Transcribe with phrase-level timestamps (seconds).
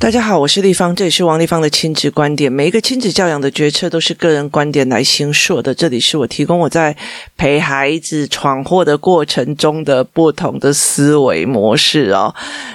[0.00, 2.50] 大家好，我是丽芳，这里是王立芳的亲子观点。
[2.50, 5.74] 每一个亲子教养的决策都是个人观点来行说的。
[5.74, 6.96] 这里是我提供我在
[7.36, 12.34] 陪孩子闯祸的过程中的不同的思维模式哦。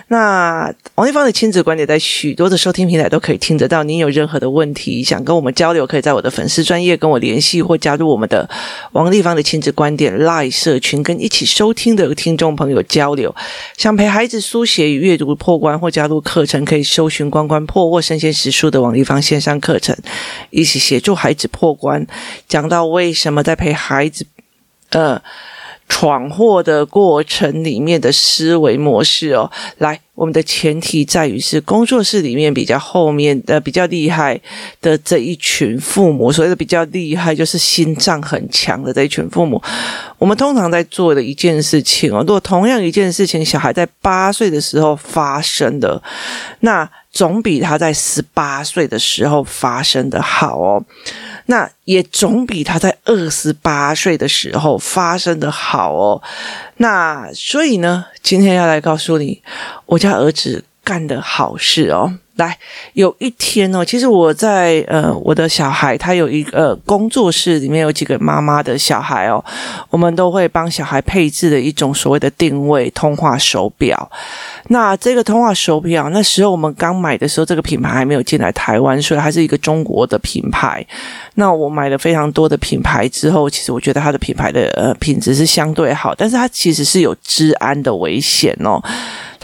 [0.10, 3.82] 那王丽芳的亲子观点在许多的收听平台都可以听得到。
[3.82, 8.48] 您有任何的问题想跟我们交流，可以在我的粉丝专业跟我联系，或加入我们的
[8.92, 13.34] 王丽芳的亲子观点 Lie 社群，跟一起收听的听众朋友交流。
[13.78, 19.96] 想陪孩子书写与阅读破关，或加入课程，可以收寻“关关破”或“身先食书”的王立芳线上课程，
[20.50, 22.06] 一起协助孩子破关。
[22.48, 24.26] 讲到为什么在陪孩子，
[24.90, 25.22] 呃。
[25.88, 34.42] 闯祸的过程里面的思维模式哦，来，我们的前提在于是工作室里面比较后面的比较厉害
[34.82, 39.62] 的这一群父母，所谓的比较厉害就是心脏很强的这一群父母。
[40.18, 46.02] 我们通常在做的一件事情哦，如果同样一件事情小孩在八岁的时候发生的，
[46.62, 50.84] 那总比他在十八岁的时候发生的好哦。
[51.46, 56.22] 那也总比他在二十八岁的时候发生的好哦。
[56.78, 59.42] 那所以呢，今天要来告诉你，
[59.86, 62.14] 我家儿子干的好事哦。
[62.36, 62.58] 来，
[62.92, 69.42] 有一天哦，其实我在呃，我的小孩他有一个、工作室，里面有几个妈妈的小孩哦，
[69.90, 74.12] 我们都会帮小孩配置的一种所谓的定位通话手表。
[74.68, 80.86] 那这个通话手表，那时候我们刚买的时候，这个品牌还没有进来台湾，所以还是一个中国的品牌。
[81.36, 88.84] 那我买了非常多的品牌之后，其实我觉得它的品牌的呃品质是相对好，但是它其实是有治安的危险哦。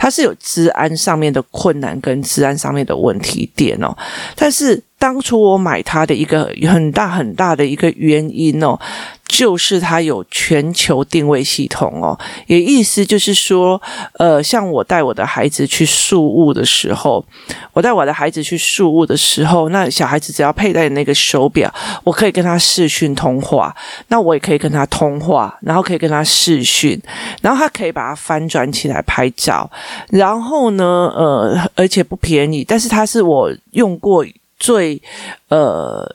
[0.02, 3.96] 它是有治安上面的困难跟治安上面的问题点哦，
[4.34, 8.78] 但是当初我买它的一个很大很大的一个原因哦。
[9.26, 13.80] 就是它有全球定位系统哦，也意思就是说，
[14.18, 17.24] 呃，像我带我的孩子去宿雾的时候，
[17.72, 21.72] 我带我的孩子去宿雾的时候，那小孩子只要佩戴那个手表，
[22.04, 23.74] 我可以跟他视讯通话，
[24.08, 27.00] 那我也可以跟他通话，然后可以跟他视讯，
[27.40, 29.70] 然后他可以把它翻转起来拍照，
[30.10, 34.22] 然后呢，呃，而且不便宜，但是它是我用过
[34.62, 35.02] 最
[35.48, 36.08] 呃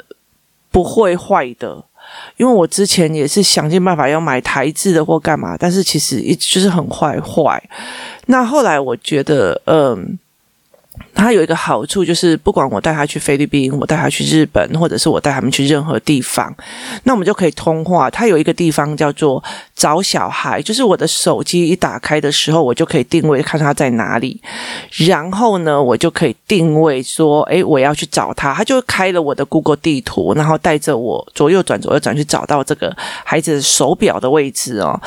[0.71, 1.83] 不会坏的。
[2.37, 7.61] 因为我之前也是想尽办法要买台制的或干嘛，但是其实一直就是很坏坏。
[8.27, 10.17] 那后来我觉得，嗯。
[11.13, 16.55] 它有一个好处，就是不管我带他去菲律宾，我带他去日本，或者是我带他们去任何地方，
[17.03, 18.09] 那我们就可以通话。
[18.09, 19.43] 它有一个地方叫做
[19.75, 24.39] 找小孩，就是我的手机一打开的时候，我就可以定位看他在哪里，
[25.07, 35.01] 然后呢，我就可以定位说，诶，我要去找他，他就开了我的 Google 地图，然后带着我左右转左右转去找到这个孩子手表的位置哦。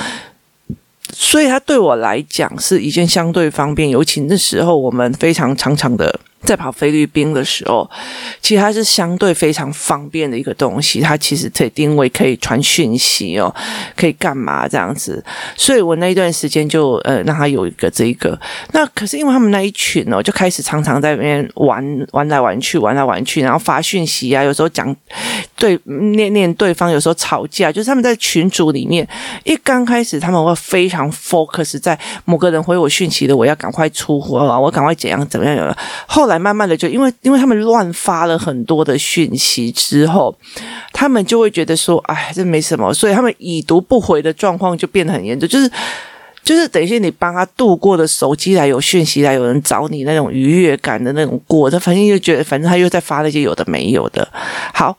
[1.12, 6.20] 所以它对我来讲是一件相对方便，尤其那时候我们非常常常的。
[6.50, 7.88] 在跑菲律宾的时候，
[8.40, 11.00] 其实它是相对非常方便的一个东西。
[11.00, 13.54] 它其实可以定位，可以传讯息哦，
[13.96, 15.24] 可以干嘛这样子。
[15.56, 18.36] 所以我那一段时间就呃让他有一个这一个。
[18.72, 24.94] 那可是因为他们那一群哦，就开始常常在那边玩玩来玩去，玩来玩去，然后发讯息啊，有时候讲
[25.54, 29.06] 对念念对方，有时候吵架，就是他们在群组里面
[29.44, 35.76] 一刚开始他们会非常 focus 在某个人回我讯息的，我要赶快出货啊，我赶快怎样怎么样有了
[36.08, 36.30] 后。
[36.30, 40.34] 来慢慢的就因为因为他们乱发了很多的讯息之后，
[40.92, 45.70] 他们就会觉得说，哎，这没什么，所以他们已读不回的状况就变得很严重，就是
[46.42, 54.26] 就是等于是你帮他度过的手机来有讯息来有人找你那种愉悦感的那种过，他反正就觉得反正他又在发那些有的没有的，
[54.72, 54.96] 好。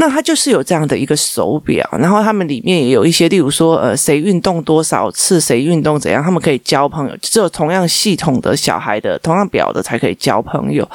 [0.00, 7.16] 那它就是有这样的一个手表，然后他们里面也有一些，例如说，呃，谁运动多少次，谁运动怎样，他们可以交朋友。
[7.20, 10.88] 只有同样系统的小孩的同样表的才可以交朋友。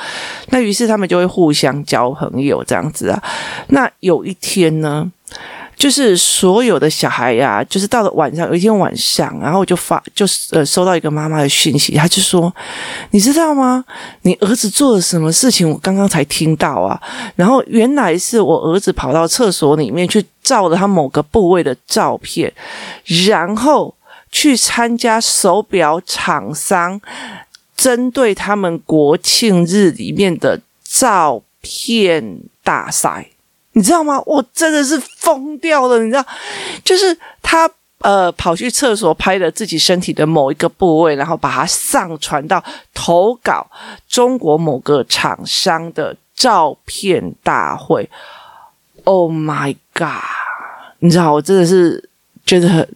[0.51, 3.21] 那于是他们就会互相交朋友这样子啊。
[3.67, 5.11] 那有一天呢，
[5.83, 12.55] 就是所有的小孩呀、就是到了晚上，有一天晚上，然后我就发，就是呃，收到一个妈妈的讯息，他就说
[13.11, 13.83] ：“你知道吗？
[14.21, 15.69] 你儿子做了什么事情？
[15.69, 16.97] 我刚刚才听到啊。
[17.35, 22.49] 然后原来是我儿子跑到厕所里面去照了他某个部位的照片，
[23.27, 23.93] 然后
[24.31, 27.01] 去参加手表厂商
[27.75, 33.27] 针对他们国庆日里面的照片大赛。”
[33.73, 34.21] 你知道吗？
[34.25, 36.25] 我真的是疯掉了，你知道，
[36.83, 43.69] 就是他呃跑去厕所拍了自己身体的某一个部位，然后把它上传到投稿
[44.07, 48.09] 中国某个厂商的照片大会。
[49.05, 50.07] Oh my god！
[50.99, 52.09] 你知道，我真的是
[52.45, 52.87] 觉得很，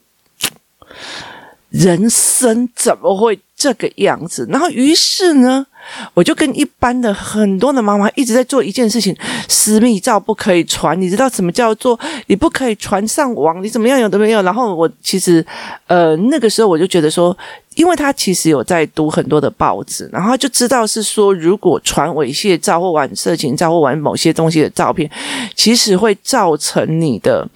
[1.69, 4.47] 人生怎么会这个样子？
[4.49, 5.67] 然后于是呢，
[6.13, 9.15] 我就跟一般的很多的妈妈一直在做一件事情：
[9.47, 13.63] 私密照不可以传，你知道什么叫做你不可以传上网？
[13.63, 14.41] 你怎么样有都没有？
[14.41, 15.45] 然后我其实，
[15.87, 17.37] 呃，那个时候我就觉得说。
[17.77, 25.09] 因为他其实有在读很多的报纸，然后他就知道是说，如果传猥亵照或玩色情照或玩某些东西的照片，
[25.55, 27.47] 其实会造成你的，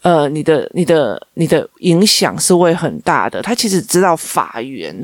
[0.00, 3.42] 呃，你的、你的、你的影响是会很大的。
[3.42, 4.96] 他其实知道法源。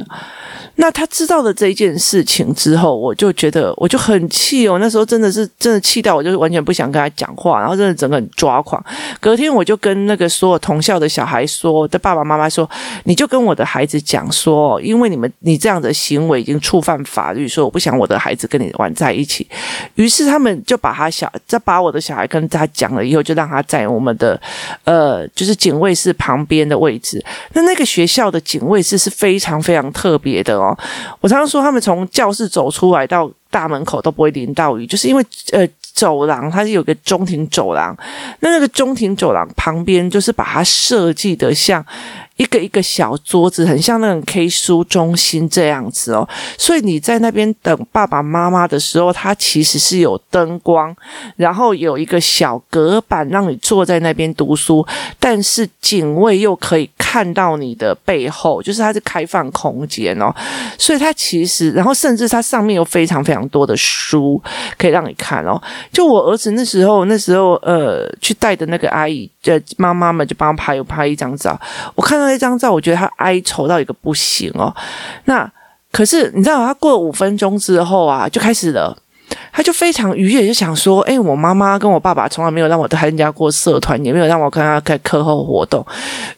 [0.77, 4.79] 那他知道了这一件事情之后，我就觉得我就很气哦。
[4.79, 8.83] 那时候真的是真的气到我，就是完全不想跟他讲话，然后真的整个很抓狂。
[9.21, 12.69] 隔天我就跟那个所有同校的小孩说，的爸爸妈妈说，
[13.05, 19.47] 你就跟我的孩子讲说，哦因为你们你这样的行为已经触犯法律，说我不想我的孩子跟你玩在一起。
[19.94, 24.41] 于是他们就把他小，再把我的小孩跟他讲了以后，就让他在我们的
[24.85, 27.25] 呃，就是警卫室旁边的位置。
[27.55, 30.56] 那那个学校的警卫室是非常非常特别的。
[30.59, 30.76] 哦，
[31.20, 37.97] 我常常说，他们从教室走出来到大门口都不会淋到雨，就是因为呃，走廊它是有个中庭走廊，
[38.41, 41.85] 那那个中庭走廊旁边就是把它设计的像。
[42.43, 46.29] 一个一个小桌子，很像那种 K 书中心这样子哦，
[46.59, 50.93] 所以你在那边等爸爸妈妈的时候，它其实是有灯光，
[51.37, 54.85] 然后有一个小隔板让你坐在那边读书，
[55.21, 60.35] 但是警卫又可以看到你的背后，就是它是开放空间哦，
[60.77, 64.43] 所以它其实，然后甚至它上面有非常非常多的书
[64.77, 65.62] 可以让你看哦。
[65.93, 71.56] 就我儿子那时候，那时候呃，去带的那个阿姨，呃，妈妈们就帮他拍拍一张照，
[71.95, 72.31] 我看到。
[72.32, 74.75] 那张照，我觉得他哀愁到一个不行哦。
[75.26, 75.50] 那
[75.93, 78.96] 可是你知道，他过了五分钟之后啊，就开始了，
[79.52, 85.84] 他就非常愉悦，就想说：“哎，我妈妈跟我爸爸从来没有让我参加过社团，也没有让我跟他开课后活动。”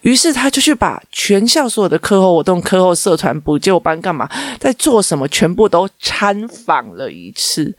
[0.03, 7.73] 于是他就去把全校所有的课后活动、课后社团、补救班干嘛，在做什么，全部都参访了一次。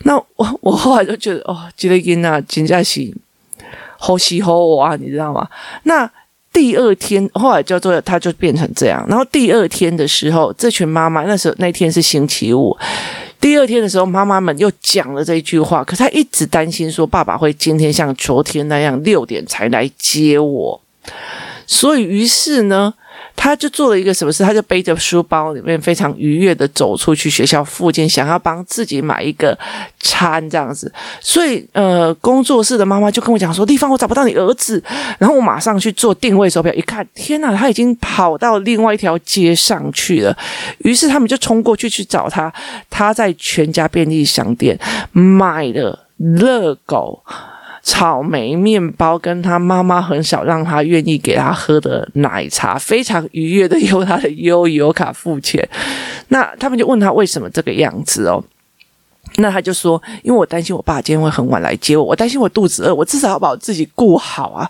[0.00, 3.14] 那我我后来就觉得，哦，吉雷金娜金佳喜
[3.98, 5.48] 好喜好我啊，你知道吗？
[5.84, 6.10] 那。
[6.56, 9.04] 第二天，后来叫做他就变成这样。
[9.06, 12.74] 然后第二天的时候，这群妈妈那时候那天是星期五。
[13.38, 15.84] 第二天的时候，妈妈们又讲了这一句话。
[15.84, 20.80] 可是他一直担心说，爸爸会今天像昨天那样六点才来接我。
[21.66, 22.94] 所以于是呢。
[23.36, 24.42] 他就做了一个什么事？
[24.42, 29.56] 他就背着书包，里面非常愉悦的走出去学校附近，想要帮自己买一个
[30.00, 30.92] 餐这样子。
[31.20, 34.82] 所以，呃，工作室的妈妈就跟我讲说：“丽芳，我找不到你儿子。”
[35.20, 40.36] 然后我马上去做定位手表，一看，天哪，他已经跑到另外一条街上去了。
[40.78, 42.52] 于是他们就冲过去去找他。
[42.90, 44.76] 他在全家便利商店
[45.12, 47.22] 买了热狗。
[47.86, 55.66] 草莓面包跟他妈妈很少让他愿意给他喝的奶茶，非常愉悦的用他的悠游卡付钱。
[56.28, 58.42] 那他们就问他为什么这个样子哦？
[59.36, 64.68] 那他就说，因为我担心我爸今天会很晚来接我，我担心我肚子饿，我至少要把我自己顾好啊。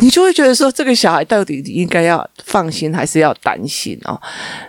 [0.00, 4.20] 你就会觉得说，这个小孩到底应该要放心还是要担心哦？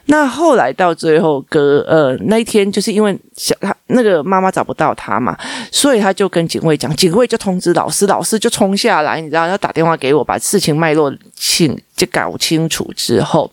[0.06, 5.38] 那后来到最后，隔呃那一天，就是因为小他那个妈妈找不到他嘛，
[5.72, 13.50] 所以他就跟警卫讲，警卫就通知老师，老师就冲下来，你知道，要打电话给我，把事情脉络清就搞清楚之后，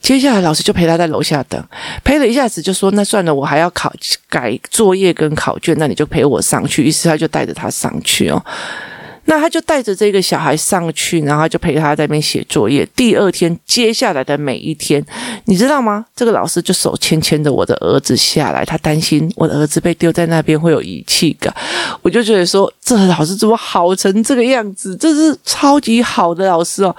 [0.00, 1.64] 接下来老师就陪他在楼下等，
[2.02, 3.92] 陪了一下子，就说那算了，我还要考
[4.28, 6.82] 改作业跟考卷，那你就陪我上去。
[6.82, 8.44] 于是他就带着他上去哦。
[9.24, 12.86] 那他就带着这个小孩上去，然后就陪他在那边写作业。
[12.96, 15.04] 第二天，接下来的每一天，
[15.44, 16.04] 你知道吗？
[16.14, 21.54] 这个老师就手牵牵着我的儿子下来，他担心我的儿子被丢在那边会有遗弃感。
[22.02, 24.96] 我就觉得说，这老师怎么好成这个样子？
[24.96, 26.94] 这是超级好的老师哦。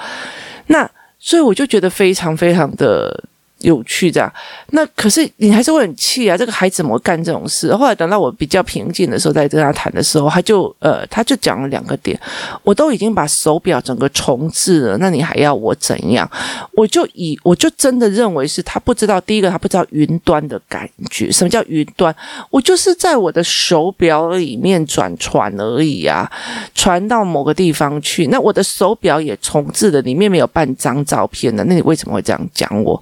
[0.67, 0.89] 那
[1.19, 3.23] 所以我就觉得非常非常的。
[3.63, 4.31] 有趣这样，
[4.71, 6.37] 那可是你还是会很气啊！
[6.37, 7.73] 这个孩子怎么干这种事？
[7.75, 12.19] 后来等到我比较平静的时候，在跟他谈的时候，他就呃，他就讲了两个点。
[12.63, 16.29] 我都已经把手表整个重置了，那你还要我怎样？
[16.73, 22.13] 我就以我就真的认为是他不知道，第一个他不知道云端的感觉，什么叫云端？
[22.49, 26.29] 我就是在我的手表里面转传而已啊，
[26.75, 28.27] 传到某个地方去。
[28.27, 33.01] 那我的手表也重置了，里面没有半张照片的，那你为什么会这样讲我？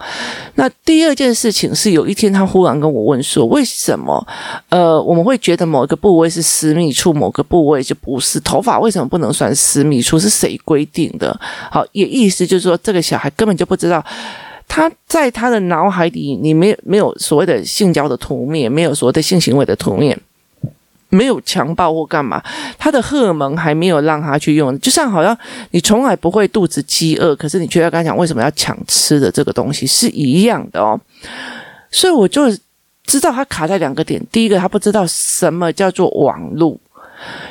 [0.56, 4.26] 那第二件事情是，有一天他忽然跟我问说：“为什么？
[4.70, 8.40] 呃，我们会觉得某一个部位是私密处，某个部位就不是？
[8.42, 10.20] 头发为什么不能算私密处？
[10.20, 11.40] 是谁规定的？”
[11.72, 14.04] 好，也意思就是说，这个小孩根本就不知道，
[14.68, 20.20] 他在他的脑海里，你没有没有所谓的性交的图面，没有所谓的性行为的图面。
[21.12, 22.42] 没有强暴或干嘛，
[22.80, 25.38] 他的荷尔蒙还没有让他去用，就像好像
[25.70, 31.00] 你从来不会肚子饥饿，可是你却要跟他讲为什么要抢吃的这个东西是一样的哦。
[31.92, 32.44] 所以我就
[33.06, 36.80] 知道他卡在两个点，第一个他不知道什么叫做网路。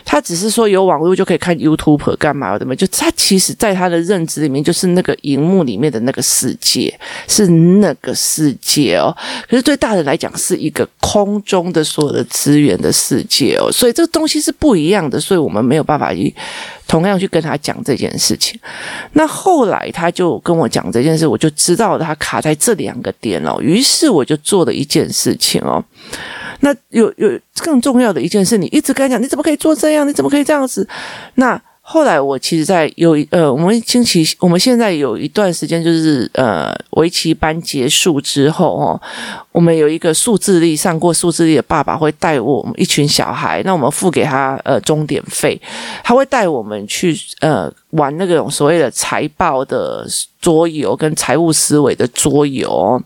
[0.04, 2.74] 他只是说有网络就可以看 YouTube 干嘛的嘛？
[2.74, 6.98] 就他其实在他的认知里面，就是那个荧幕里面的那个世界，
[7.28, 9.16] 是那个世界哦。
[9.48, 13.70] 可是对大人来讲，是一个空中的所有的资源的世界哦。
[13.72, 16.34] 所以这个东西是不一样的，所以我们没有办法去
[16.86, 18.58] 同样去跟他讲这件事情。
[19.12, 23.58] 那后来他就跟我讲这件事，我就知道他卡在这两个点哦。
[23.60, 25.84] 于是我就做了一件事情哦。
[26.60, 30.06] 那有有更重要的一件事，你一直跟他讲，你怎么可以做这样？
[30.06, 30.86] 你怎么可以这样子？
[31.34, 39.00] 那后来我其实，在有一呃，我们星期我们现在有一段时间，就是呃，围棋班结束之后哦，
[39.50, 45.60] 我们有一个数字力上过数字力的爸爸会带我们一群小孩，那我们付给他呃钟点费，
[46.04, 50.06] 他会带我们去呃玩那个所谓的财报的
[50.40, 53.02] 桌游跟财务思维的桌游。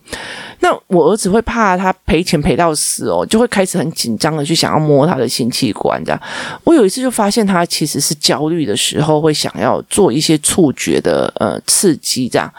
[0.64, 6.18] 那我儿子会怕他赔钱赔到死哦，就会开始很紧张的去想要摸他的性器官这样。
[6.64, 12.50] 我有一次就发现他其实是焦虑的时候会想要做一些触觉的呃刺激这样。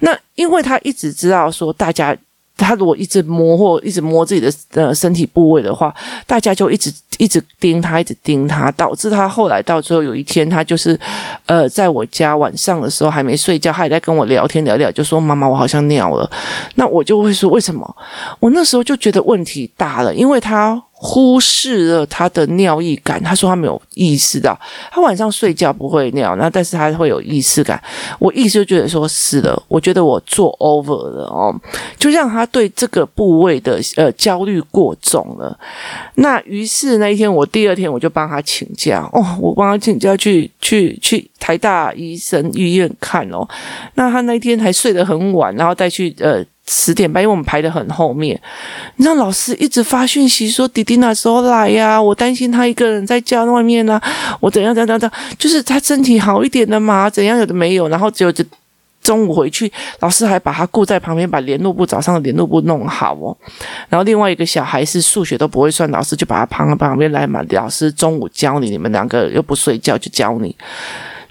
[0.00, 2.14] 那因为他一直知道说大家。
[2.60, 5.94] 他如果一直摸或一直摸自己的呃身体部位的话，
[6.26, 10.98] 大家就一直一直盯他，一直盯他，导致他后来到最后有一天，他就是
[11.46, 16.30] 呃在我家晚上的时候还没睡觉，他也在跟我聊天聊聊，就说妈妈，我好像尿了。
[16.74, 17.96] 那我就会说为什么？
[18.38, 20.82] 我那时候就觉得问题大了，因为他。
[21.02, 24.58] 忽视了他的尿意感，他说他没有意识到，
[24.92, 27.82] 他晚上睡觉不会尿，那但是他会有意识感。
[28.18, 31.58] 我意思就觉得说是的，我觉得我做 over 了哦，
[31.98, 35.58] 就让他对这个部位的呃焦虑过重了。
[36.16, 43.48] 那于是那一天，我第二天我就帮他请假哦，我帮他请假去去去台大医生医院看哦。
[43.94, 46.44] 那他那一天还睡得很晚，然后再去呃。
[46.72, 48.40] 十点半，因为我们排得很后面，
[48.94, 57.10] 你知道老师一直发讯息说弟弟哪时候来呀、我担心他一个人在家外面呢、啊，我怎样怎样怎样，就是他身体好一点的嘛？
[57.10, 57.88] 怎样有的没有？
[57.88, 58.44] 然后只有就
[59.02, 63.36] 中午回去，老师还把他顾在旁边，把联络簿早上的联络簿弄好哦。
[63.88, 70.54] 然后另外一个小孩是数学都不会算，老师就把他旁旁边来嘛，老师中午教你，你们两个又不睡觉就教你，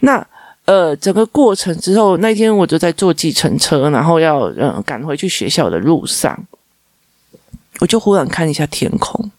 [0.01, 0.22] 那。
[0.70, 6.46] 呃，整个过程之后，那天我就在坐计程车，然后要嗯赶回去学校的路上，
[7.80, 9.32] 我就忽然看一下天空，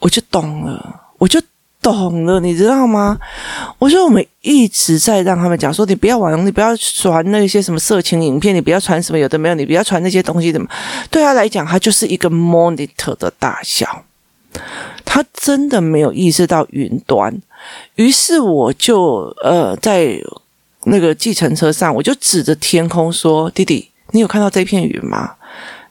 [0.00, 1.40] 我就懂了，我就
[1.80, 3.18] 懂了，你知道吗？
[3.78, 10.68] 我说我们一直在让他们讲说，你不要玩，你不要传那些什么色情影片，你不要传什么有的没有，你不要传那些东西的嘛。
[11.10, 14.04] 对他来讲，他就是一个 monitor 的大小，
[15.06, 17.40] 他真的没有意识到云端。
[17.96, 20.18] 于是我就呃在
[20.84, 25.34] 那个计程车上，我就指着天空说：“弟弟，你有看到这片云吗？”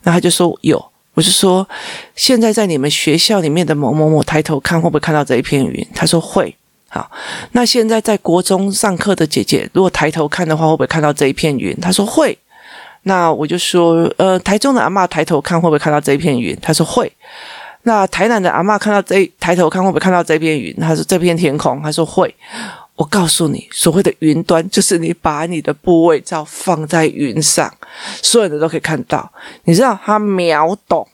[0.03, 0.83] 那他就说：“有。”
[1.13, 1.67] 我就说
[2.15, 6.55] ：“现在在你们学校里面的某某某抬头看，会不会看到这一片云？”他说：“会。”
[6.89, 7.11] 好，
[7.51, 11.75] 那现在在国中上课的姐姐，如果抬头看的话，会不会看到这一片云？
[11.81, 12.37] 他说：“会。”
[13.03, 17.11] 那我就说：“呃，台中的阿嬷抬头看，会不会看到这一片云？”他说：“会。”
[17.87, 20.75] 那台南的阿嬷看到这抬头看会不会看到这片云？
[20.75, 22.35] 她说这片天空，她说会。
[22.97, 27.73] 我告诉你，所谓的云端就是你把你的部位照放在云上，
[28.21, 29.31] 所有的都可以看到。
[29.63, 31.07] 你知道他秒懂，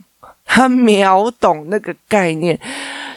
[0.53, 2.60] 他秒懂那个概念。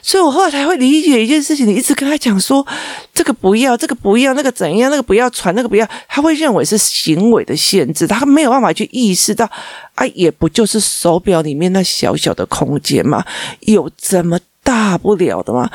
[0.01, 2.65] 所以我后来才会理解一件事情，你一直跟他讲说
[3.13, 9.51] 这个不要，这个不要，那个怎样，那个不要传，那个不要，他会认为是行为的限制，他没有办法去意识到
[9.97, 13.25] 啊，也不就是手表里面那小小的空间嘛，
[13.61, 15.69] 有这么大不了的吗？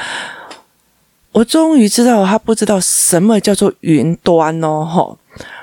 [1.34, 5.18] 我终于知道他不知道什么叫做云端哦，吼，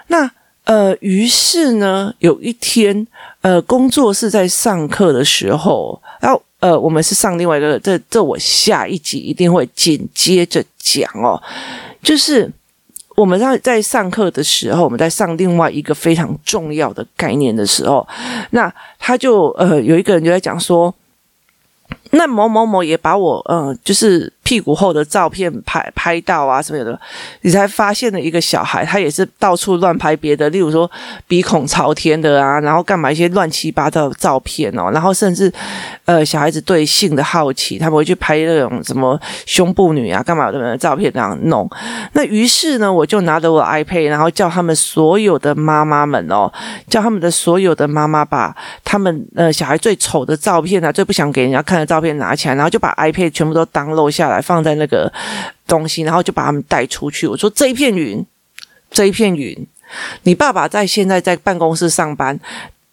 [0.09, 0.31] 那
[0.69, 3.05] 呃，于是呢，有一天
[3.41, 6.41] 呃，工作是在上课的时候，然后。
[6.61, 11.41] 呃，我们是上另外一个，这这我下一集一定会紧接着讲哦。
[12.03, 12.51] 就是
[13.15, 18.05] 我们在在上课的时候，我们在上另外一个非常重要的概念的时候，
[18.51, 20.93] 那他就呃有一个人就在讲说，
[22.11, 24.33] 那某某某也把我嗯、呃，就是。
[24.49, 26.99] 屁股后的照片拍拍到啊什么的，
[27.43, 30.91] 你才发现了一个小孩，他也是到处乱拍别的，例如说
[31.27, 35.53] 鼻孔朝天的啊，然后干嘛一些乱七八糟的照片哦，然后甚至
[36.07, 41.69] 呃小孩子对性的好奇，他们会去拍那种什么胸部女啊干嘛的照片这样弄。
[42.15, 46.51] 那于是呢，我就拿着我 iPad，然后叫他们所有的妈妈们哦，
[46.89, 54.38] 叫他们的所有的妈妈把他们呃小孩最丑的照片啊，最不想给人家看的照片拿起来，然后就把 iPad 全部都当漏下来。
[54.41, 55.13] 放在那个
[55.67, 57.27] 东西，然后就把他们带出去。
[57.27, 58.25] 我说，这一片云，
[58.91, 59.67] 这一片云，
[60.23, 62.39] 你爸爸在现在在办公室上班，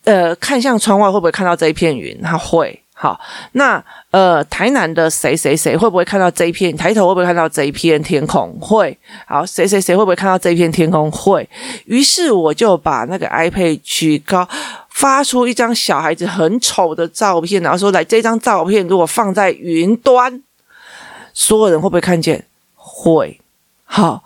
[0.04, 2.22] 呃，看向窗外会不会看到这一片云？
[2.22, 2.82] 他会。
[2.98, 3.20] 好，
[3.52, 6.76] 那呃，台南的谁谁谁会不会看到这一片？
[6.78, 8.58] 抬头会不会看到这一片天空？
[8.62, 8.98] 会。
[9.28, 11.12] 好，谁谁谁会不会看到这一片天空？
[11.12, 11.48] 会。
[11.88, 14.48] 于是我就把那个 iPad 举高，
[14.90, 20.42] 发出一张小孩子很丑的照片，然后说：“来，这张照片如果放在云端，
[21.36, 22.46] 所有人会不会看见？
[22.74, 23.40] 会。
[23.84, 24.24] 好，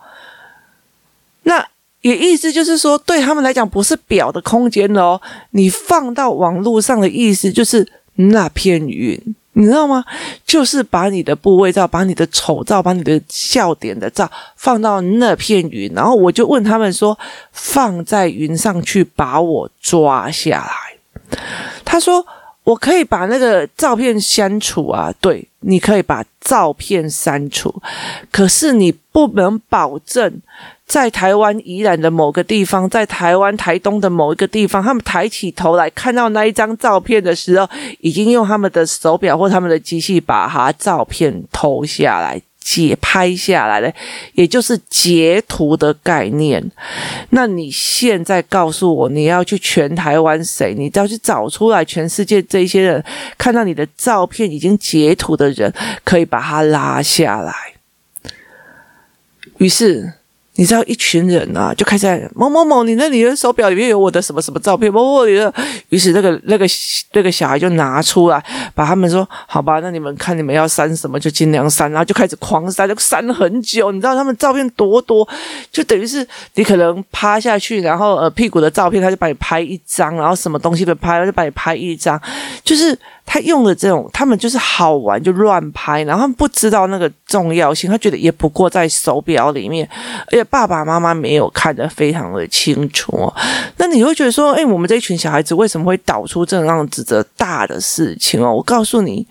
[1.42, 1.68] 那
[2.00, 7.86] 也意思就是说，对他们来讲不是表的空间哦，你放到网络上的意思就是。”
[8.22, 9.18] 那片云，
[9.54, 10.04] 你知道吗？
[10.44, 17.18] 就是把你的部位照、把你的丑照、把你的笑点的照放到那片云，然后我就问他们说
[17.52, 21.38] ：“放在云上去，把我抓下来。”
[21.82, 22.26] 他说
[22.64, 27.74] ：“我可以把那个照片删除啊，对，你可以把照片删除，
[28.30, 30.40] 可是你不能保证。”
[30.90, 37.68] 在台湾宜兰的某个地方，在台湾台东的某一个地方，他们抬起头来看到那一张照片的时候，
[38.00, 43.92] 已经用他们的手表或他们的机器把它照片偷下来、截拍下来的，
[44.34, 46.70] 也就是截图的概念。
[47.30, 50.74] 那你现在告诉我，你要去全台湾谁？
[50.74, 53.02] 你要去找出来全世界这些人
[53.36, 55.72] 看到你的照片已经截图的人，
[56.04, 57.54] 可以把他拉下来。
[59.58, 60.12] 于是。
[60.60, 64.92] 你知道一群人啊，就开始某某某，你那里的手表里面有我的什么什么照片？
[64.92, 65.50] 某某你的，
[65.88, 66.66] 于是那个那个
[67.12, 73.90] 那个小孩就拿出来，把他们说好吧，那你们看你们要删什么就尽量删，然后就开始狂删，就删了很久。
[73.90, 75.26] 你知道他们照片多多，
[75.72, 82.20] 就等于是你可能趴下去，然后呃屁股的照片他就把你拍一张，然后什么东西的拍他就把你拍一张，
[82.62, 82.98] 就是。
[83.32, 89.88] 他用的这种，他们就是好玩就乱拍，然后他们不知道那个重要性，他觉得也不过在手表里面，
[90.26, 93.32] 而且爸爸妈妈没有看得非常的清楚。
[93.76, 98.52] 那你会觉得说，哎，我们这一群小孩子为什么会导出这样子的大的事情哦？
[98.52, 99.24] 我告诉你，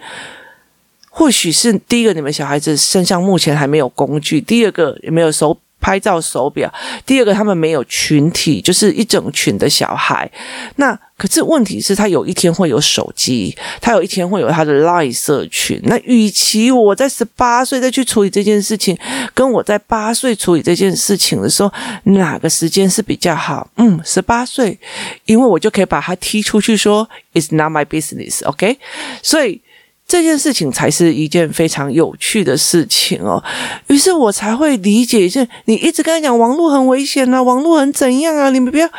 [1.09, 5.57] 或许是第一个，你们小孩子身上目前还没有工具；第二个，也没有手。
[5.79, 6.71] 拍照手表，
[7.05, 10.29] 第二个他们没有群体，就是一整群的小孩。
[10.75, 15.79] 那可是问题是，他有一天会有手机，他有一天会有他的 LINE 社群。
[15.83, 18.97] 那与其我在十八岁再去处理这件事情，
[19.33, 21.71] 跟我在八岁处理这件事情的时候，
[22.03, 23.69] 哪个时间是比较好？
[23.75, 24.79] 嗯，十八岁，
[25.25, 28.45] 因为我就可以把他踢出去说，说 It's not my business。
[28.45, 28.77] OK，
[29.21, 29.61] 所以。
[30.09, 33.41] 这件事情才是一件非常有趣的事情哦，
[33.87, 38.89] 于是我才会理解一件，你一直跟他讲网络很危险啊，网络很怎样啊，你们不要，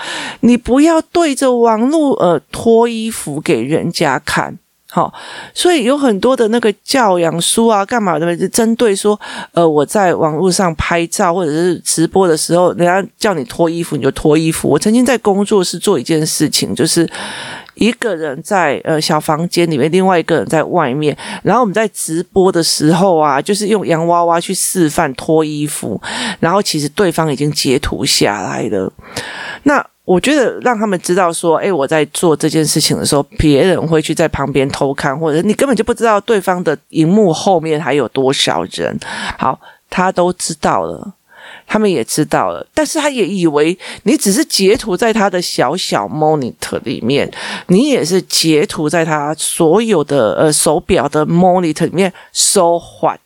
[0.43, 4.57] 你不要对着网络呃脱衣服给人家看，
[4.89, 5.13] 好、
[5.53, 9.19] 所以有很多的那个教养书啊，干嘛的，就针对说，
[9.53, 14.69] 呃，我在网络上拍照或者是直播的时候，人家叫你脱衣服你就脱衣服。
[14.69, 17.11] 我曾经在工作室做一件事情，就是。
[17.81, 21.17] 一个人在呃小房间里面，另外一个人在外面。
[21.43, 25.99] 然后我们在直播的时候啊，就是用洋娃娃去示范脱衣服，
[26.39, 28.93] 然后其实对方已经截图下来了。
[29.63, 38.99] 那我觉得让他们知道说，诶，我在做这件事情的时候，别人会去在旁边偷看，或者你根本就不知道对方的荧幕后面还有多少人。
[39.39, 41.15] 好，他都知道了。
[41.73, 47.31] 他们也知道了，但是他也以为你只是截图在他的小小 monitor 里面，
[47.69, 53.21] 你也是截图在他所有的呃手表的 monitor 里面，so what？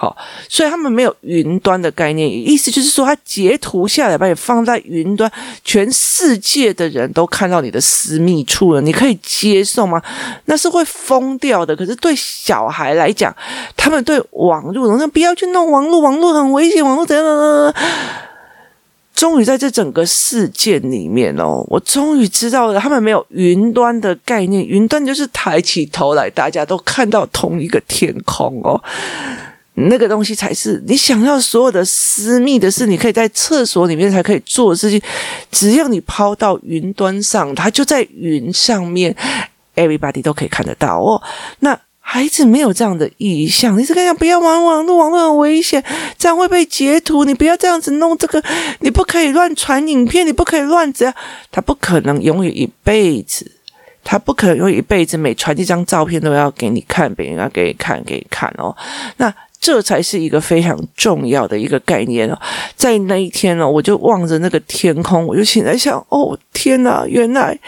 [0.00, 0.16] 好，
[0.48, 5.30] 所以他们没有云端的概念，意思就是说，他截图下来把你放在云端，
[5.62, 10.00] 全世界的人都看到你的私密处了，你可以接受吗？
[10.46, 11.76] 那是会疯掉的。
[11.76, 13.36] 可是对小孩来讲，
[13.76, 17.74] 他们对网络，那不要去弄网络，网络很危险，网络怎样怎样。
[19.14, 28.82] 终于在这整个事件里面哦，我终于知道了，他们没有云端的概念，云端就是抬起头来，大家都看到同一个天空哦。
[29.88, 35.00] 那个东西才是你想要所有的私密的事，你可以在厕所里面才可以做的事情。
[35.50, 39.14] 只要你抛到云端上，它就在云上面
[39.76, 41.22] ，everybody 都可以看得到哦。
[41.60, 45.82] 那孩子没有这样的意向，你是跟他讲不要玩网络，网络很危险，
[46.18, 47.24] 这样会被截图。
[47.24, 48.42] 你不要这样子弄这个，
[48.80, 51.14] 你不可以乱传影片，你不可以乱这样。
[51.52, 53.52] 他不可能永远一辈子。
[54.02, 58.74] 他不可能用一辈子每传一张照片都要给你看，别人要给你看，给你看哦。
[59.18, 62.38] 那这才是一个非常重要的一个概念哦。
[62.74, 67.04] 在那一天呢，我就望着那个天空，我就醒来想：哦，天哪！
[67.06, 67.58] 原来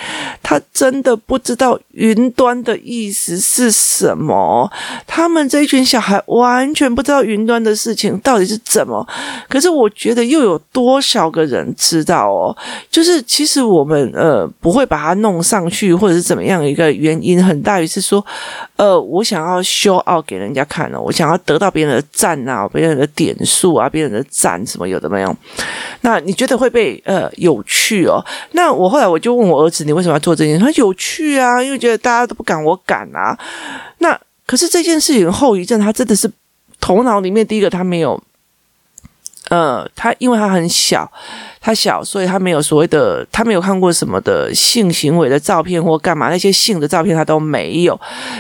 [0.43, 4.71] 他真的不知道云端的意思是什么。
[5.07, 9.07] 他们这一群小孩完全不知道云端的事情到底是怎么。
[9.49, 12.57] 可是我觉得又有多少个人知道哦？
[12.91, 18.25] 就是其实我们呃不会把它弄上去，或者是怎么样一个原因，很大于是说，
[18.77, 25.37] 呃，我想要 show out 给人家看了，我想要得到别别人的赞啊，别人的点数啊，别人的赞什么有的没有。
[26.03, 28.25] 那你觉得会被呃有趣哦？
[28.53, 30.65] 那我后来我就问我儿子，你为什么要做这件事？
[30.65, 33.37] 他有趣啊，因为觉得大家都不敢，我敢啊。
[33.99, 34.17] 那
[34.47, 36.31] 可是这件事情后遗症，他真的是
[36.81, 38.23] 头脑里面第一个他没有，
[39.53, 41.11] 呃，他因为他很小。
[41.65, 47.97] 他小，所以他没有所谓的，他没有看过什么的性行为的照片或干嘛，那些性的照片他都没有。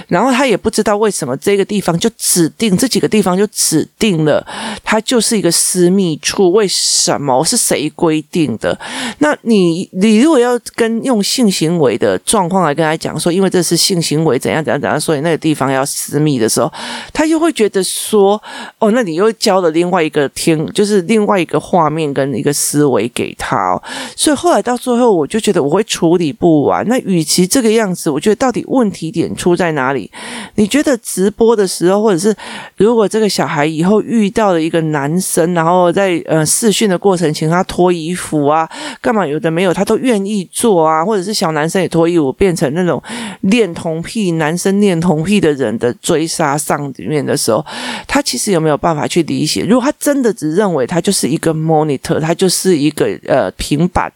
[0.08, 4.44] 然后他也不知道为什么这个地方就指定这几个地方就指定了，
[4.82, 6.50] 它就是一个私密处。
[6.50, 8.76] 为什么是谁规定的？
[9.18, 16.68] 那你你如果要跟用性行为的状况来跟他讲说，因为这是性行为怎样怎样怎样，所以那个地方要私密的时候，
[17.12, 18.42] 他又会觉得说，
[18.80, 23.02] 哦，那你又教了另外一个天，就是另外一个画面跟一个思维。
[23.14, 23.82] 给他哦，
[24.16, 26.82] 所以后来到最后，我就觉得我会处理不完。
[26.88, 30.10] 那与其这个样子，我觉得到底问题点出在哪里？
[30.54, 32.34] 你觉得直播的时候，或者是
[32.76, 38.68] 如果这个小孩以后遇到了一个男生，然后在呃试训的过程，请他脱衣服啊，
[39.00, 43.02] 干嘛有的没有，他都愿意做啊，或者是小男生也脱衣服，变成那种
[43.42, 47.64] 恋童癖、男生恋童癖的人的追杀上面的时候，
[48.06, 49.64] 他其实有没有办法去理解？
[49.64, 53.18] 如果他真的只认为它就是一个 monitor，它就是一个。
[53.26, 54.12] 呃，平板，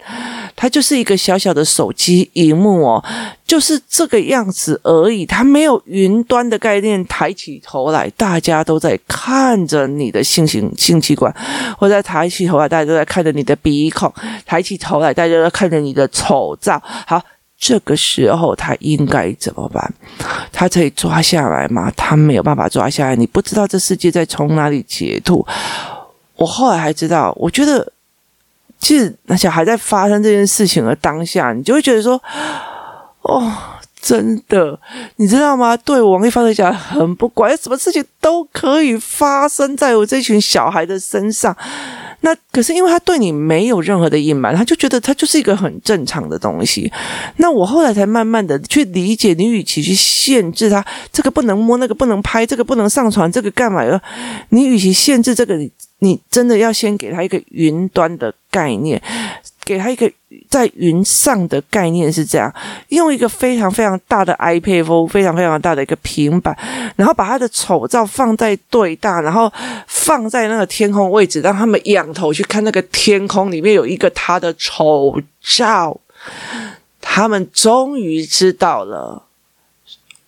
[0.55, 3.05] 它就是一个小小的手机荧幕哦，
[3.47, 5.25] 就是这个样子而已。
[5.25, 7.03] 它没有云端的概念。
[7.07, 11.33] 抬起头来，大家都在看着你的性行性器官；
[11.79, 14.11] 或者抬起头来，大家都在看着你的鼻孔；
[14.45, 16.83] 抬起头来，大家都在看着你的丑照。
[17.07, 17.23] 好，
[17.59, 19.95] 这个时候他应该怎么办？
[20.53, 21.93] 他可以抓下来吗？
[21.97, 23.17] 他没有办法抓下来。
[23.17, 25.47] 你不知道这世界在从哪里截图。
[26.37, 27.93] 我后来还知道，我觉得。
[28.79, 32.23] 其实，那小孩在发生这件事情的当下，你就会觉得说
[33.23, 33.51] ：“哦，
[34.03, 34.79] 真的，
[35.17, 35.75] 你知道吗？
[35.79, 41.57] 对王丽芳来讲，很不管，什么事情都可以发生在我这群小孩的身上。
[42.27, 46.93] 那可是因为他对你没有任何的隐瞒，他就觉得他就是一个很正常的东西。
[47.37, 54.03] 那我后来才慢慢的去理解，你与其去限制他，这个不能摸，那个不能拍，这个不能上传，这个干嘛呀？
[54.49, 59.03] 你与其限制这个，你。”你真的要先给他一个云端的概念，
[59.67, 60.09] 给他一个
[60.49, 62.55] 在云上的概念是这样，
[62.91, 66.57] 用一个非常非常大的 iPad 非常非常大的一个平板，
[66.95, 69.53] 然后把他的丑照放在对大，然后
[69.89, 76.01] 放在那个天空位置，让他们仰头去看那个天空里面有一个他的丑照，
[77.01, 79.25] 他们终于知道了，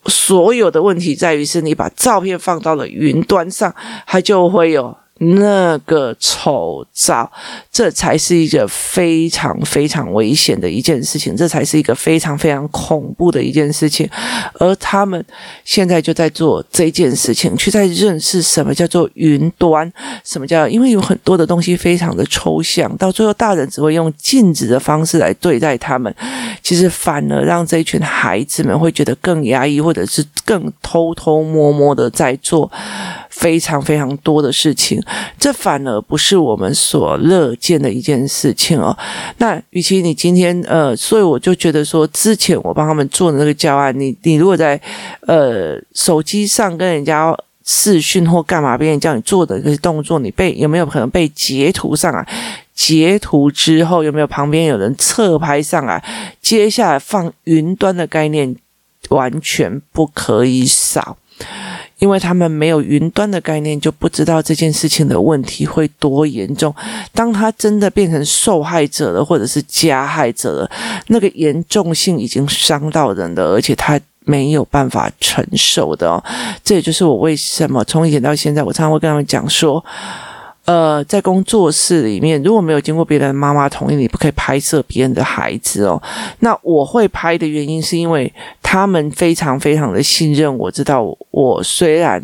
[0.07, 3.73] 所有的问题在于是你把照片放到了云端上，
[4.05, 4.97] 它就会有。
[5.19, 7.29] 那个丑照，
[7.71, 14.09] 这才是一个非常非常危险的一件事情，这才是一个非常非常恐怖的一件事情。
[14.53, 15.23] 而他们
[15.63, 19.91] 现在就在做这件事情，去在认识什么叫做云端，
[20.23, 26.13] 什么叫，因为有很多的东西非常的抽象，到最后大人只会用禁止的方式来对待他们，
[26.63, 32.71] 其实反而让这一群孩子们会觉得更压抑，或者是更偷偷摸摸的在做。
[33.29, 35.01] 非常非常多的事情，
[35.37, 38.97] 这反而不是我们所乐见的一件事情哦。
[39.37, 44.79] 那与其你今天呃，所以我就觉得说，之前我帮他们做的那个教案，你你如果在
[45.21, 52.27] 呃手机上跟人家视讯或干嘛，别人叫你做的一个动作，你被有没有可能被截图上来？
[52.73, 56.03] 截图之后有没有旁边有人侧拍上来？
[56.41, 58.55] 接下来放云端的概念
[59.09, 61.17] 完全不可以少。
[61.99, 66.73] 因为他们没有云端的概念，就不知道这件事情的问题会多严重。
[67.13, 70.71] 当他真的变成受害者了，或者是加害者了，
[71.07, 76.23] 那个严重性已经伤到人了，而且他没有办法承受的哦。
[76.63, 79.83] 这也就是我为什么从以前到现在，我常常会跟他们讲说。
[80.69, 85.99] 呃，在工作室里面，如果没有经过别人妈妈同意，你不可以拍摄别人的孩子哦。
[86.41, 92.21] 那我会拍的原因，是因为他们非常非常的信任我，知道我，我虽然，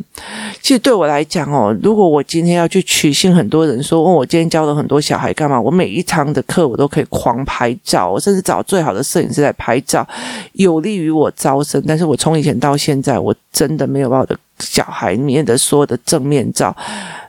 [0.62, 5.60] 其实对我来讲哦，如果我今天要去取信很多人说，问我今天教了很多小孩干嘛？
[5.60, 10.08] 我每一堂的课我都可以狂拍照，我甚至找最好的摄影师来拍照，
[10.54, 11.84] 有利于我招生。
[11.88, 16.76] 但是我从以前到现在，我真的没有把我的小孩里面的所有的正面照。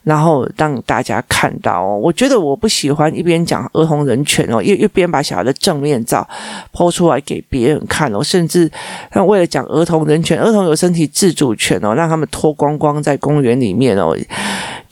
[0.04, 6.24] 然后让大家看到哦，我觉得我不喜欢一边讲儿童人权哦，一一边把小孩的正面照
[6.72, 8.70] 抛出来给别人看哦，甚至
[9.14, 14.16] 那为了讲儿童人权，儿童有身体自主权哦，让他们脱光光在公园里面哦。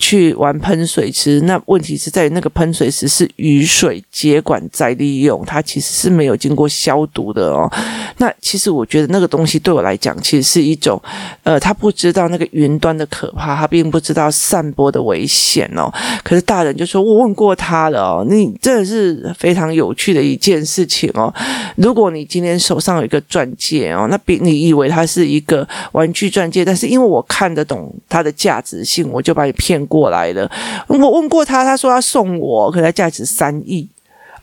[0.07, 7.73] 去玩喷水池，那问题是在于那个喷水池是雨水接管再利用，它其实是没有经过消毒的哦。
[8.19, 11.01] 那其实我觉得那个东西对我来讲，其实是一种，
[11.43, 15.91] 呃，他不知道那个云端的可怕，他并不知道散播的危险哦。
[16.23, 21.33] 可是大人就说：“我问过他了哦，你真的是非常有趣的一件事情哦。
[21.77, 30.51] 如果你今天手上有一个钻戒哦，那比你以为它是一个玩具钻戒，但是因为我看得懂它的价值性，我就把你骗。”过来了，
[30.89, 33.89] 我问过他，他说要送我，可能价值三亿。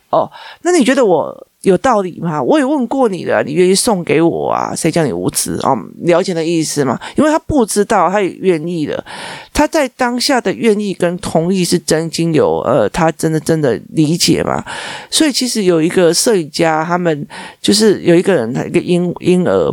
[0.08, 0.30] 哦，
[0.62, 1.46] 那你觉得我？
[1.62, 2.42] 有道理吗？
[2.42, 4.74] 我也问过你了，你愿意送给我啊？
[4.74, 5.70] 谁叫你无知啊？
[5.70, 6.98] 哦，了解的意思吗？
[7.16, 9.04] 因为他不知道，他也愿意了。
[9.54, 14.64] 他在当下的愿意跟同意是真经有，呃，他真的真的理解嘛？
[15.08, 17.24] 所以其实有一个摄影家，他们
[17.60, 19.72] 就是有一个人，他一个婴婴儿，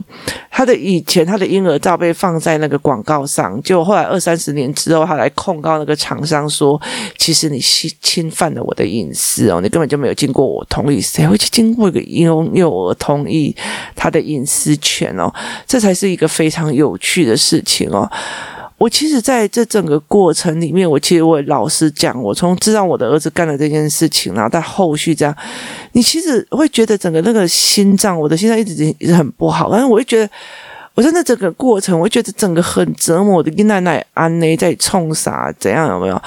[0.51, 6.79] 他的以前他的婴儿照被放在那个广告上，就后来二三十年之后，他来控告那个厂商说，
[7.17, 11.78] 其实你侵侵犯了我的隐私哦，你根本就没有经过我同意，谁会去经？
[11.83, 13.55] 会给婴幼儿同意
[13.95, 15.33] 他的隐私权哦，
[15.67, 18.09] 这才是一个非常有趣的事情哦。
[18.77, 25.35] 我其实在这整个过程里面，我其实我老实讲，我从知道我的儿子干了这件事情，然后到后续这样，
[25.91, 30.29] 你其实会觉得整个那个心脏，我的心脏一直一直很不好，但是我会觉得。
[30.99, 36.21] 我真的整个过程，我觉得整个很折磨的，跟奶奶安内在冲啥怎样有没有？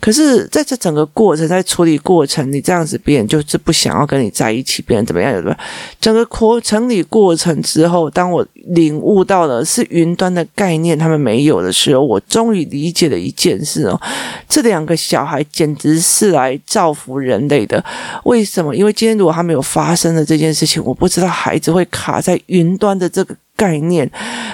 [0.00, 5.32] 可是在这整个过程，在处理过程，你这样子，别人就是不想要跟你在一起，别人怎么样？
[5.32, 5.56] 有没有？
[6.00, 14.00] 整个过程理过程之后，当我领悟到了是云端的概念，他们没有的时候，我终于理解了一件事哦，
[14.48, 17.80] 这两个小孩简直是来造福人类的。
[18.24, 18.74] 为什么？
[18.74, 23.36] 因为今天如果他没有发生的这件事情，我不知道孩子会卡在云端的这个。
[23.56, 24.08] 概念，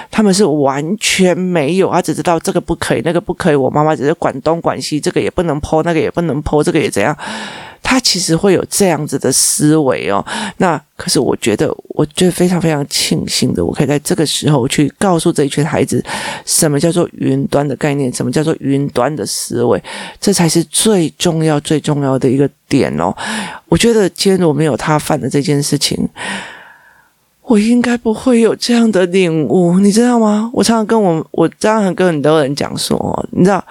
[0.09, 3.55] 他们是完全没有，他只知道这个不可以，那个不可以。
[3.55, 7.15] 我妈妈只是管东管西，这个也不能剖那个也不能剖这个也怎样？
[7.85, 10.25] 他其实会有这样子的思维哦。
[10.57, 16.03] 那可是我觉得，我觉得非常非常庆幸的，我可以在这个时候去告诉这一群孩子，
[16.45, 19.83] 什么叫做云端的概念，什么叫做云端的思维，
[20.21, 23.13] 这才是最重要最重要的一个点哦。
[23.67, 26.07] 我觉得今天如果没有他犯的这件事情。
[27.45, 30.49] 我应该不会有这样的领悟，你知道吗？
[30.53, 33.63] 我常常跟我，我常常跟很多人讲说，你知道，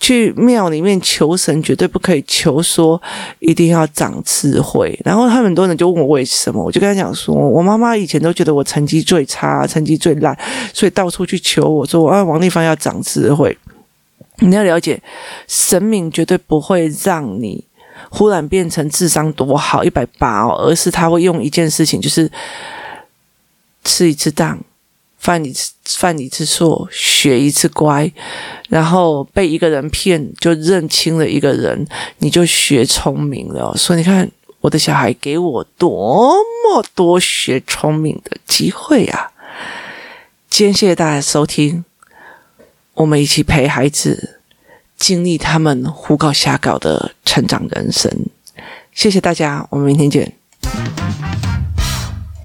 [0.00, 3.00] 去庙里面求神，绝对不可以求说
[3.40, 4.98] 一定要长智慧。
[5.04, 10.36] 然后他们很多人就问我为什么，我就跟他讲说，我妈妈以前都觉得我成绩最差，成绩最烂，
[10.72, 13.56] 所以到处去求我说，啊，王丽芳要长智慧。
[14.38, 14.98] 你要了解，
[15.46, 17.62] 神明绝对不会让你
[18.08, 22.30] 忽然变成智商多好一百八哦，而是他会用一件事情，就是。
[23.84, 24.58] 吃一次当，
[25.18, 28.10] 犯一次犯一次错，学一次乖，
[28.68, 31.86] 然后被一个人骗，就认清了一个人，
[32.18, 33.74] 你就学聪明了。
[33.76, 39.30] 所以你看，我的小孩给我多么多学聪明的机会呀！
[40.48, 41.84] 今天谢谢大家收听，
[42.94, 44.40] 我们一起陪孩子
[44.98, 48.10] 经历他们胡搞瞎搞的成长人生。
[48.92, 50.36] 谢谢大家，我们明天见。